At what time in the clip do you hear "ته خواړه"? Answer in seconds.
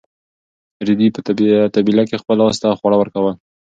2.61-2.97